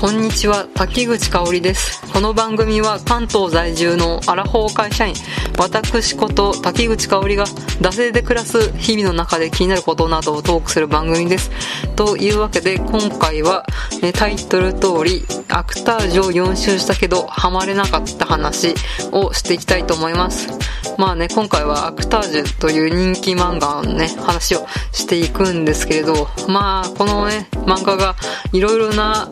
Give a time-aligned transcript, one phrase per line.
[0.00, 2.10] こんにちは滝口香織です。
[2.10, 5.14] この番組は関東在住のアラフォー会社員
[5.58, 11.50] 私こと滝口香織が惰性で暮らす日々の中で気になることなどをトークする番組です。
[11.96, 13.66] というわけで今回は
[14.14, 18.74] タイトル通りアクタージュを4周したけどハマれなかった話
[19.12, 20.48] をしていきたいと思います。
[20.96, 28.16] まあね今回はアクタージュという人気漫画のね話をしていくんですけれどまあこのね漫画が
[28.54, 29.30] いろいろな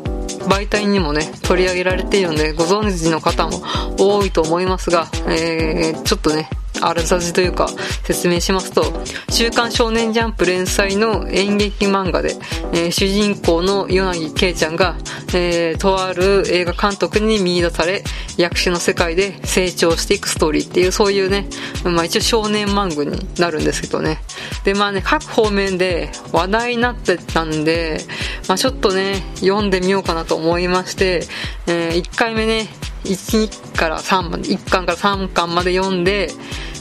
[0.49, 3.63] 媒体にもね、取り上げられているので、ご存知の方も
[3.99, 6.49] 多いと思いますが、えー、ちょっとね、
[6.81, 7.69] あらさじというか
[8.05, 8.85] 説明しますと、
[9.31, 12.37] 週刊少年ジャンプ連載の演劇漫画で、
[12.73, 14.97] えー、主人公のヨナギケイちゃんが、
[15.35, 18.03] えー、とある映画監督に見出され、
[18.37, 21.49] 役者の世界で成長していくストーリーっていう、そういうね、
[21.85, 24.19] まあ一応少年漫画になるんですけどね。
[24.65, 28.01] で、まあね、各方面で話題になってたんで、
[28.49, 31.23] まあちょっとね、読んでみようかなと思いまして、
[31.67, 32.69] えー、1回目ね、
[33.09, 36.31] 1から3まで、1巻から3巻まで読んで、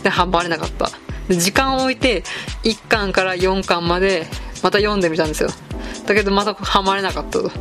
[0.04, 0.90] で、ハマれなかった。
[1.28, 2.24] で、時間を置いて、
[2.64, 4.28] 1巻から4巻まで、
[4.64, 5.50] また読んでみたんですよ。
[6.06, 7.44] だけどまたハマれなかったと。
[7.44, 7.52] ま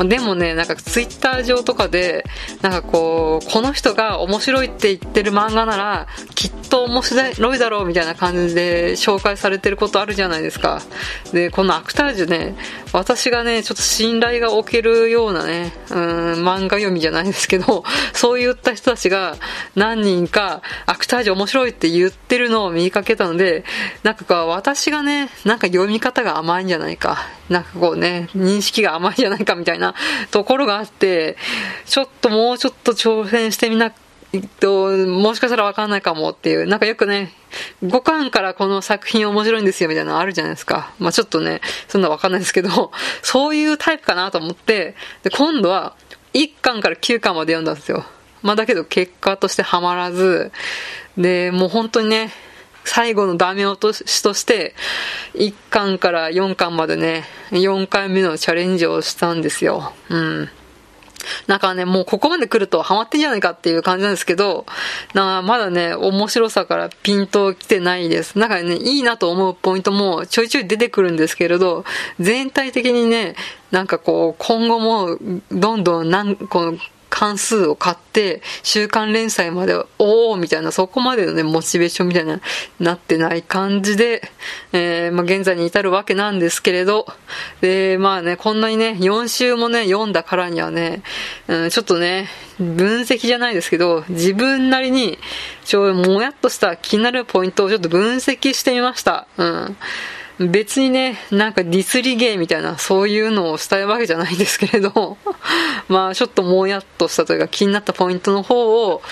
[0.00, 2.24] あ、でもね、なんかツイッター上とかで、
[2.62, 10.80] なんかこう、この人が面白いって言ってる漫画なら、きっと面白いだろうみたいな感じで紹介されてることあるじゃないですか。
[11.32, 12.56] で、このアクタージュね、
[12.92, 15.98] 私がね、ちょっと信頼が置けるようなね、うん、
[16.46, 19.36] 漫画読みじゃないですけど、そういった人たちが
[19.74, 23.64] 何人かアクタージュ面白いって言ってるのを見かけたので、
[24.02, 27.18] なんかこう、私がね、なんか読み方が甘いんじゃないか。
[27.48, 29.94] なんかこうね、認識が甘いんじゃないかみたいな
[30.30, 31.36] ところがあって、
[31.86, 33.92] ちょっともうちょっと挑戦してみな、
[34.60, 37.32] と、もしかしたらわかんないかもっていう、なんかよくね、
[37.82, 40.92] 5巻からこの作品面白いんですよみたいなのあるじゃないですか。
[40.98, 45.94] まあちょっとね、そんなわかんないですけど、そういうタイプかなと思って、で、今度は
[46.34, 48.04] 1巻から9巻まで読んだんですよ。
[48.42, 50.52] まあだけど結果としてハマらず、
[51.18, 52.32] で、もう本当にね、
[52.92, 54.74] 最後のダメ落としとして、
[55.34, 59.92] 1巻から4巻までね、4回目のチャレンジをしたんですよ。
[60.08, 60.48] うん。
[61.46, 64.66] なんかね、もうここまで来るとハマってんじゃないかっていう感じなんですけど、
[65.14, 68.36] なまだね、面白さからピンと来てないです。
[68.36, 71.84] なんかね、いいなと思うポイントもちょいちょい出てくるんですけれど、
[72.18, 73.36] 全体的にね、
[73.70, 75.16] なんかこう、今後も
[75.52, 76.78] どんどん何、この、
[77.10, 82.40] 関数を買って、週刊連載まで、おおみたいな、そこまでのね、モチベーションみたいな、
[82.78, 84.22] なってない感じで、
[84.72, 87.06] えー、まあ、現在に至るわけなんですけれど、
[87.60, 91.02] で、まあね、こんなにね、4週もね、読んだからにはね、
[91.48, 92.28] うん、ちょっとね、
[92.58, 95.18] 分析じゃないですけど、自分なりに、
[95.64, 99.26] ちょ、もやっとした気になるポイントをちょっと分析してみました。
[99.36, 99.76] うん。
[100.48, 105.18] 別にね、なんかディスリゲーみたいな、そういうのをしたいわけじゃないんですけれど、
[105.88, 109.02] まあちょっともやっとしたというか気になったポイントの方を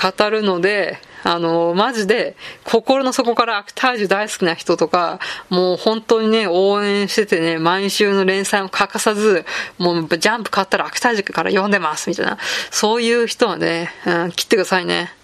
[0.00, 9.46] 語るので、あの、マジで、心の底からアクタージュ大好きな人とか、もう本当にね、応援しててね、毎週の連載も欠かさず、
[9.78, 12.36] もうジャンプ買ったらアクタージュから読んでます、みたいな。
[12.70, 15.14] そういう人はね、うん、切ってくださいね。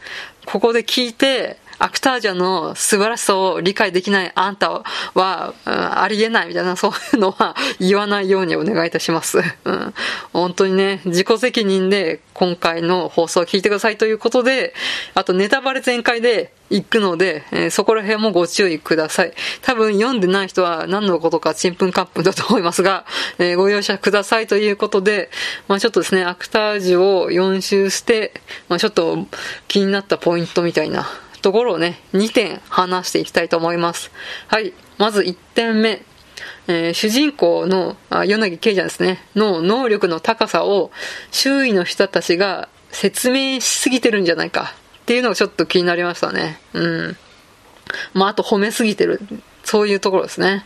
[0.47, 4.83] ここで聞いて、アクタージャの素晴らしさを理解できないあんた
[5.15, 9.39] は、うん、ありえないみたいな、そういうのは言わないようにお願いいたします。
[9.65, 9.95] うん、
[10.35, 14.75] 本当にね、自己責任で今回の放送を聞いてくださいということで、
[15.15, 19.33] あとネタバレ全開で行くので、えー、そこら辺もご注意ください。
[19.63, 23.07] 多分読んでない人は何のことかちんぷんかんぷんだと思いますが、
[23.39, 25.31] えー、ご容赦くださいということで、
[25.67, 28.35] まあちょっとですね、アクタージュを4周して、
[28.69, 29.27] まあちょっと
[29.67, 31.09] 気になったポイントみたいな、
[31.41, 34.11] ところをね、2点話していきたいと思います。
[34.49, 34.73] はい。
[34.99, 36.03] まず1点目。
[36.69, 40.91] えー、主人公の、あ、柳圭ちゃんですね、の能力の高さを
[41.31, 46.61] 周囲の人たちが説明しすぎてるんじゃないかっていうのがちょっと気になりましたね。
[46.73, 47.17] うん。
[48.15, 49.21] まあ、あと褒めすぎてる
[49.65, 50.65] そういうところですね。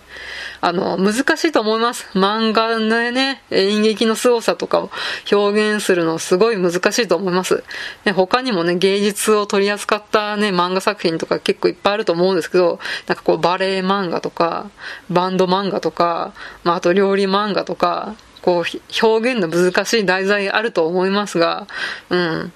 [0.60, 2.06] あの、難しいと思います。
[2.14, 4.90] 漫画のね、演劇の凄さとかを
[5.30, 7.64] 表現するのすごい難しいと思います。
[8.04, 14.70] ね、他にもね、芸術を取り扱ったね、漫画作品とか結構いっぱいあると思うんですけど、なんかこうバレエ漫画とか、
[15.10, 16.32] バンド漫画とか、
[16.62, 18.14] まあ、あと料理漫画とか、
[18.44, 21.66] こう、表現の難しい題材あると思いますが、
[22.10, 22.52] うん。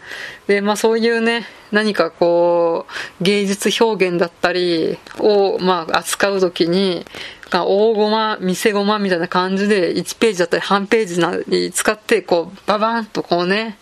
[0.46, 2.84] で、まあそういうね、何かこ
[3.20, 7.06] う、芸術表現だったりを、まあ扱うときに、
[7.50, 13.78] 大駒、見せ駒みたいな感じで1ページだったり半ページなり使って、こう、ババンとこうね、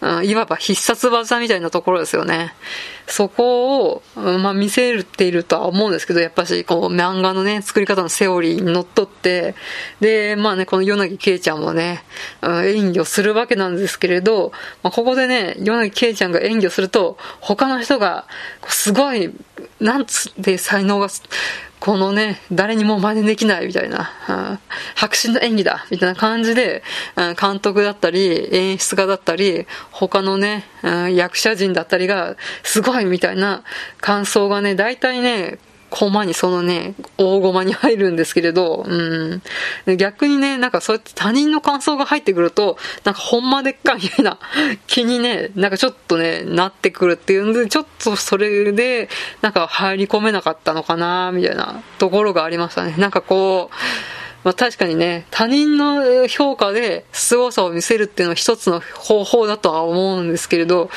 [0.00, 2.54] うん、いわば必殺技みたいなところですよね。
[3.06, 9.54] そこを、まあ、見せているとは思うんですけど、やっぱし、こう、漫画のね、作り方のセオリーにのっとって、
[10.00, 12.02] で、まあね、この柳圭ちゃんもね、
[12.42, 14.52] 演技をするわけなんですけれど、
[14.82, 18.26] まあ、ここでね、柳圭ちゃんが演技をすると、他の人が、
[18.68, 19.30] すごい、
[19.80, 21.08] なんつって才能が、
[21.84, 24.58] このね、誰にも真似できないみたいな、
[24.94, 26.82] 白真の演技だみたいな感じで、
[27.38, 30.64] 監督だったり、演出家だったり、他のね、
[31.12, 33.64] 役者陣だったりが、すごいみたいな
[34.00, 35.58] 感想がね、大体ね、
[35.94, 39.96] 駒にそのね、大駒に入るんですけれど、うん。
[39.96, 44.38] 逆にね、なんかそうやって他人の感想が入ってくると、なんかほんまでっかみたいな
[44.88, 49.08] 気にね、なんかちょっとね、なってくるっていうんで、ちょっとそれで、
[49.40, 52.96] なんか入り込めなかったのかな、みたいなところがありましたね。
[52.98, 53.74] なんかこう、
[54.44, 60.90] まあ、確かにね、他人の評価で凄さを見せるっていうのは一つの方法だとは思うんですけれど、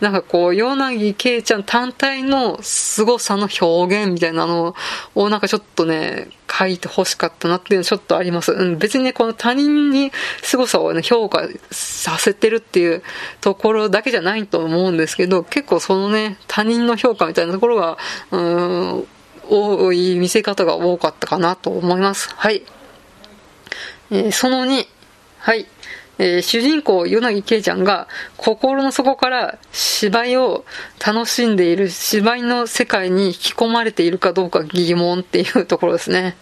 [0.00, 4.74] なんかこう、柳圭ちゃん単体の凄さの表現みたいなの
[5.14, 8.52] をなんかちょっとね、書いて欲しかったなっていうのはちょっとあります。
[8.52, 10.12] うん、別にね、この他人に
[10.42, 13.02] 凄さをね、評価させてるっていう
[13.40, 17.98] ところだけじゃないと思うんですけど、結構そのね、他人の評価みたいなところが、
[18.30, 19.06] うん、
[19.48, 22.28] 多い見せ方が多かったかなと思います。
[22.36, 22.62] はい。
[24.10, 24.86] えー、その2、
[25.38, 25.66] はい。
[26.24, 30.64] えー、主人公、柳圭ちゃんが心の底から芝居を
[31.04, 36.36] 楽しんでいる芝居の世界に引き込まれているかどうか疑問っていうところですね。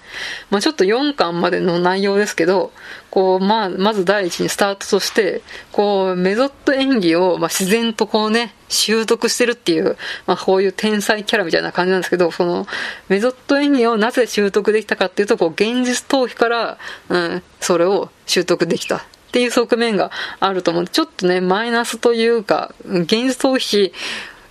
[0.50, 2.72] まあ、ちょっと4巻までの内容ですけど、
[3.10, 5.40] こう、まあ、まず第一にスタートとして、
[5.72, 9.96] こう、メゾット演技を、まあ、自然とこうね、習得してるっていう、
[10.26, 12.66] まあ、こういう天才キャラみたいな感じなんですけど、その、
[13.08, 16.78] メゾット演技をなぜ習得できたかっていうと、こう、現実逃避から、
[17.08, 19.06] うん、それを習得できた。
[19.30, 20.10] っていう側面が
[20.40, 20.86] あると思う。
[20.88, 23.92] ちょっとね、マイナスというか、現実逃避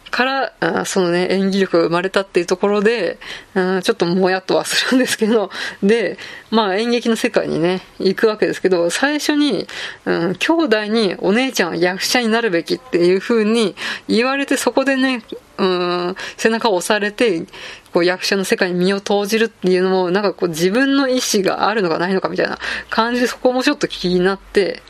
[0.09, 3.19] から、そのね、演技力が生まれたっていうところで、
[3.56, 5.50] ちょっともやっとはするんですけど、
[5.81, 6.17] で、
[6.51, 9.67] まあ演劇の世界にね、行くわけですけど、最初に、
[10.06, 13.75] うん、兄弟にお姉ちゃんは役者になるべきっていう風に
[14.07, 15.23] 言われて、そこでね、
[15.57, 17.45] うん、背中を押されて、
[17.94, 22.57] こう役者の世界に身を投じるっていうのも、なんかこう自分の意思があるのかないのかみたいな
[22.89, 24.81] 感じでそこもちょっと気になって、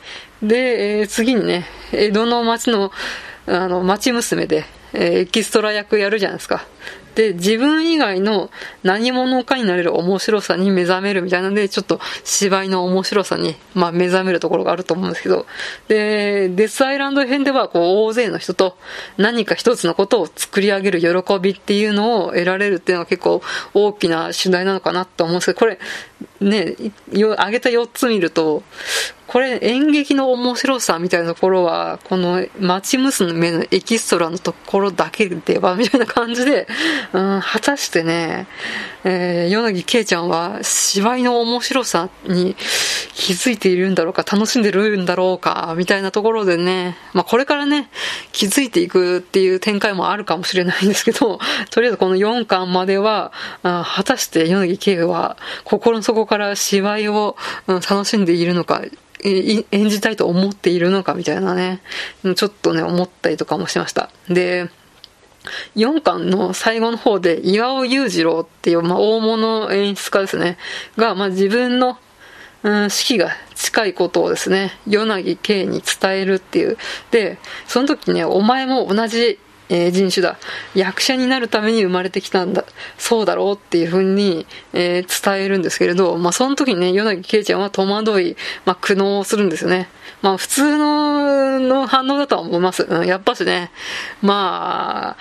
[0.41, 2.91] で、えー、次にね、江戸の町の、
[3.47, 6.65] あの、町娘で、えー、エキストラ役やるじゃないですか。
[7.15, 8.49] で、自分以外の
[8.83, 15.45] 何者かになれる面白さに目覚めるみたいなので、ちょっと芝居の面白さに、まあ、目覚めるところがあると思うんですけど、
[15.87, 18.77] で、デスアイランド編では、こう、大勢の人と
[19.17, 23.41] 何か一つのことを作り上げる喜びっていうのを得られるっていうのは結構
[23.73, 25.79] 大きな主題なのかなと思うんですけど、これ、
[26.41, 26.75] ね、
[27.11, 28.63] 挙げた4つ見ると、
[29.29, 36.67] これ演劇の面白さみたいなところは、この町娘のエキストラのところだけでは、みたいな感じで、
[37.13, 38.47] うん、果たしてね、
[39.03, 42.55] えー、柳圭ちゃんは芝居の面白さに
[43.13, 47.89] 気づいているんだろうか、楽しんでるんだろうか、みたいなところでね、まあこれからね、
[48.31, 51.39] 気づいていくっていう展開もあるかもしれないんですけど、
[51.71, 53.31] とりあえずこの4巻までは、
[53.63, 57.37] あ果たして柳圭は心の底から芝居を、
[57.67, 58.81] うん、楽しんでいるのか、
[59.23, 61.81] 演じたいと思っているのかみたいなね、
[62.35, 64.09] ちょっとね、思ったりとかもしました。
[64.29, 64.69] で、
[65.75, 70.57] 4巻の最後の方で、岩尾裕次郎っていう、まあ、大物演出家ですね、
[70.97, 71.97] が、まあ、自分の、
[72.63, 76.77] うん、死期が近いことをですね、与那木圭に伝えるっていう。
[77.11, 79.39] で、その時ね、お前も同じ
[79.69, 80.37] えー、人種だ。
[80.73, 82.65] 役者になるために生まれてきたんだ。
[82.97, 88.35] そうだろうっていうふうに、えー、伝えるんですけれど、まあ、その時にね、与那木圭ちゃんは戸惑い、
[88.65, 89.87] まあ、苦悩をするんですよね。
[90.21, 92.83] まあ、普通の、の反応だとは思います。
[92.83, 93.71] うん、やっぱしね、
[94.21, 95.17] まあ、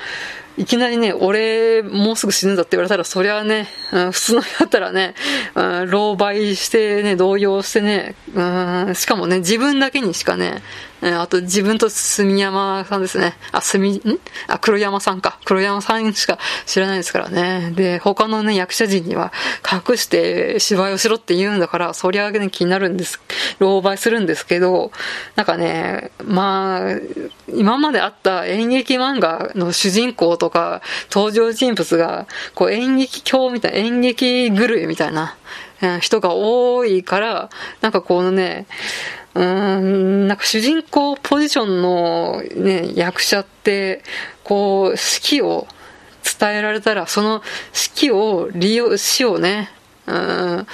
[0.59, 5.15] いきなりね、俺、もうすぐ死ぬんだって言われたら、そりゃね、うん、普通の人だったらね、
[5.55, 8.43] うん、狼狽してね、動揺してね、う
[8.91, 10.63] ん、しかもね、自分だけにしかね、
[11.01, 13.37] あと自分と住山さんですね。
[13.53, 14.19] あ、住、ん？
[14.49, 15.39] あ、黒山さんか。
[15.45, 17.71] 黒山さんしか知らないですからね。
[17.77, 19.33] で、他のね、役者陣には
[19.65, 23.21] 隠して芝居をしろって言うんだから、そりゃね、気になるんです。
[23.61, 24.91] 狼狽するんですけど、
[25.37, 26.97] なんかね、まあ、
[27.47, 35.37] 今まであった演劇漫画の主人公ととか登場人物が、こう演劇狂みたいな、演劇狂いみたいな、
[36.01, 37.51] 人が多いから、
[37.83, 38.67] なんかこのね、
[39.35, 44.03] うん、なんか主人公ポジションのね、役者って、
[44.43, 45.67] こう、死を
[46.39, 49.71] 伝えられたら、その死を利用、死をね、
[50.07, 50.67] うん、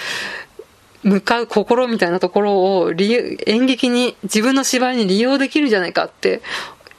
[1.03, 6.41] 向かう心みたいなところを演劇に、自分の芝居に利用できるんじゃないかって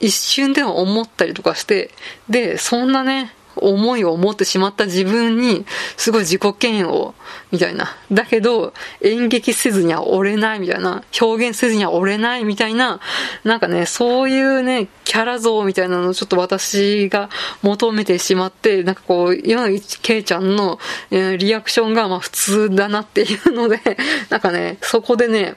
[0.00, 1.90] 一瞬では思ったりとかして、
[2.28, 5.64] で、そんなね、思いを持ってしまった自分に、
[5.96, 7.14] すごい自己嫌悪、
[7.50, 7.96] みたいな。
[8.12, 11.02] だけど、演劇せずには折れないみたいな。
[11.20, 13.00] 表現せずには折れないみたいな。
[13.44, 17.30] なんかね、そういうね、キャラ像みたいなのをちょっと私が
[17.62, 20.78] 求めてしまって、なんかこう、柳圭ちゃんの、
[21.10, 23.80] え、リアクションがまあ普通だなっていうので、
[24.28, 25.54] なんかね、そこでね、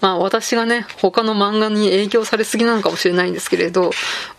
[0.00, 3.90] まあ私がね、他の漫画に影響されすぎなのかもしれないんですけれど、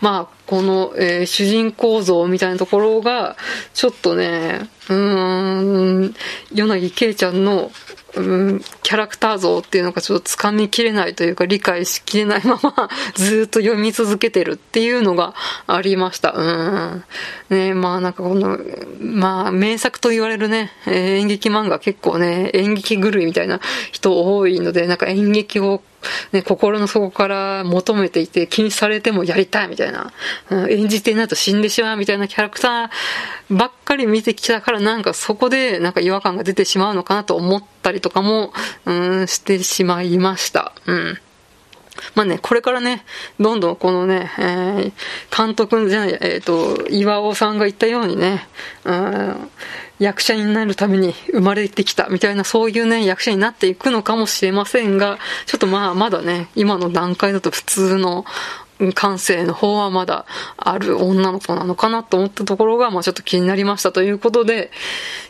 [0.01, 3.36] まあこの、えー、主人公像みたいなところが、
[3.74, 6.15] ちょっとね、うーん、
[6.54, 7.72] 柳圭ちゃんの、
[8.15, 15.34] うん、キャラクター像っていうのがちょっと掴みきれないというか理解しきれないままずっと読み続けてるっていうのが
[15.67, 16.31] ありました。
[16.31, 17.03] うん。
[17.50, 18.57] ねまあなんかこの、
[19.00, 23.60] まあ名作と言われるね、演劇漫画結構ね、演劇狂いみたいな
[23.91, 25.81] 人多いので、なんか演劇を
[26.31, 30.12] ね、心の底から求めていて、禁止されてもやりたいみたいな、
[30.50, 38.53] うん、演じていないと死んでしまうみたいなキャラクターばっかり見てきたから、なんかそこでなんか違和感が出てしまうのかなと思ったりとかも、
[38.85, 38.93] う
[39.24, 40.74] ん、してしまいました。
[40.85, 41.17] うん。
[42.13, 43.05] まあね、これからね、
[43.39, 44.93] どんどんこのね、えー、
[45.35, 48.47] 監督じゃない、えっ、ー、と、岩尾さんが言ったようにね、
[48.83, 49.50] うん、
[49.99, 58.25] 役者になるために生まれてきたみたいなそういうね、役者になっていくのかもしれませんが、ちょっとまあまだね、今の段階だと普通の
[58.94, 60.25] 感性の方はまだ
[60.58, 64.72] ある女の子なのかなと思ったところが、まあちょっと気になりましたということで、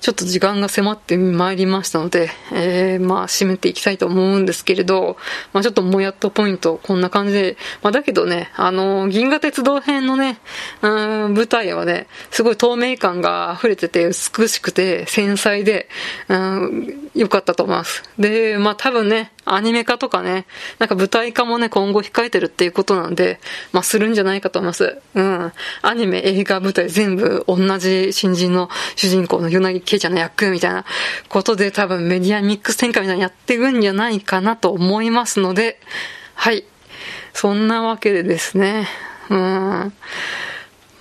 [0.02, 5.18] ちょっと時間が迫ってまいりましたので、えー、まあ締めていきたいと思うんですけれど、
[5.54, 10.40] まあちょっともやっとポイント、こんな感じで、まあだけどね、あの、銀河鉄道編のね、
[10.82, 10.88] う
[11.30, 15.88] ん、舞台はね、すごい透明感が溢れてて美しくて繊細で、
[16.30, 18.04] うん、良かったと思います。
[18.20, 20.46] で、まあ多分ね、アニメ化とかね、
[20.80, 23.40] なんか舞台化もね、今後控えてるっていうことなんで、
[23.72, 25.00] まあ、するんじゃないかと思います。
[25.14, 25.52] うん。
[25.82, 30.86] アニメ、映画、舞台全部同じ新人の主人公の柳圭ちゃんの役みたいな
[31.30, 35.80] ことで多分メディアミックス展開みたいにやっていくんじゃないかなと思いますので、
[36.34, 36.66] はい。
[37.34, 38.88] そんなわけでですね、
[39.30, 39.94] うん。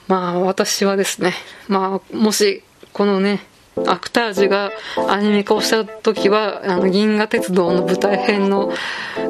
[0.06, 1.33] まあ、私はですね、
[1.68, 3.40] まあ、もし、このね、
[3.87, 4.71] アクタージュが
[5.09, 8.73] アニメ化をした時は、あの、銀河鉄道の舞台編の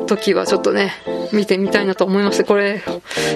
[0.07, 0.93] 時はちょっとね、
[1.33, 2.83] 見てみたいなと思いまして、これ、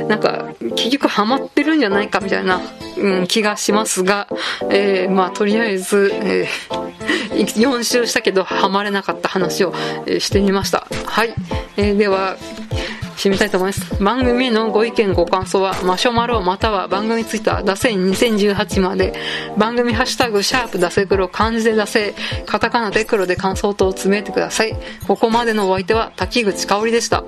[0.09, 2.61] なんか、結局ハマってるんじゃないかみたいな、
[2.99, 4.29] うん、気がしますが、
[4.71, 9.73] えー、まあ、とりあえず、えー、4 周したけどハマれなかった話を、
[10.07, 10.87] えー、してみました。
[11.07, 11.35] はい。
[11.77, 12.37] えー、では、
[13.19, 14.03] 締めたいと思います。
[14.03, 19.13] 番組のご意見ご感想は、マシュマロまたは番組ツイッター、ダセ2018まで、
[19.59, 22.15] 番組ハッシュタグ、シャープダセ黒、漢字でダセ
[22.47, 24.77] カタカナで黒で感想等を詰めてください。
[25.09, 27.25] ここまでのお相手は、滝口香織でした。